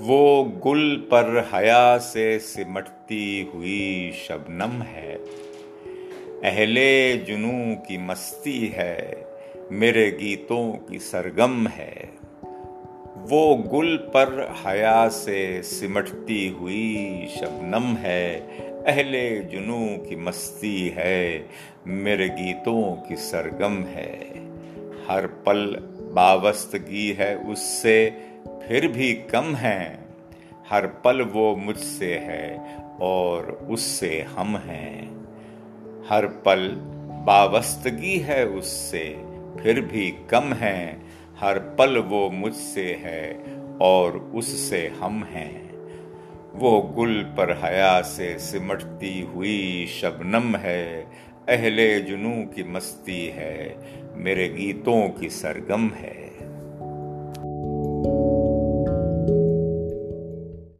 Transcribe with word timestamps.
वो 0.00 0.44
गुल 0.44 1.08
पर 1.10 1.50
हया 1.54 1.98
से 1.98 2.38
सिमटती 2.38 3.50
हुई 3.54 4.12
शबनम 4.28 4.82
है। 4.82 5.14
अहले 6.40 7.16
जुनू 7.16 7.74
की 7.74 7.98
मस्ती 7.98 8.66
है, 8.66 9.26
मेरे 9.72 10.10
गीतों 10.10 10.72
की 10.72 10.98
सरगम 10.98 11.66
है। 11.66 12.10
वो 13.16 13.54
गुल 13.54 13.96
पर 13.96 14.54
हया 14.66 15.08
से 15.08 15.62
सिमटती 15.62 16.48
हुई 16.48 17.26
शबनम 17.40 17.96
है। 17.96 18.40
अहले 18.84 19.40
जुनू 19.40 19.96
की 20.08 20.16
मस्ती 20.16 20.88
है, 20.88 21.48
मेरे 21.86 22.28
गीतों 22.28 22.96
की 23.08 23.16
सरगम 23.16 23.84
है। 23.84 24.18
हर 25.08 25.26
पल 25.26 25.88
बावस्तगी 26.12 27.12
है 27.12 27.36
उससे 27.36 28.28
फिर 28.68 28.88
भी 28.88 29.14
कम 29.14 29.54
है। 29.54 30.08
हर 30.70 30.86
पल 30.86 31.22
वो 31.22 31.56
मुझसे 31.56 32.14
है 32.14 32.76
और 33.00 33.68
उससे 33.70 34.22
हम 34.22 34.56
हैं। 34.56 35.26
हर 36.08 36.26
पल 36.26 36.68
बावस्तगी 37.26 38.18
है 38.18 38.46
उससे, 38.46 39.22
फिर 39.62 39.80
भी 39.80 40.10
कम 40.30 40.52
है। 40.52 41.00
हर 41.38 41.58
पल 41.58 41.98
वो 41.98 42.30
मुझसे 42.30 42.94
है 42.94 43.40
और 43.80 44.18
उससे 44.18 44.88
हम 44.88 45.24
हैं। 45.24 45.68
वो 46.54 46.80
गुल 46.80 47.22
पर 47.22 47.60
हया 47.64 48.00
से 48.00 48.38
सिमटती 48.38 49.20
हुई 49.20 49.86
शबनम 49.86 50.56
है। 50.56 51.02
अहले 51.48 52.00
जुनू 52.00 52.46
की 52.46 52.62
मस्ती 52.62 53.26
है, 53.26 53.76
मेरे 54.14 54.48
गीतों 54.48 55.08
की 55.08 55.30
सरगम 55.30 55.88
है। 55.88 56.27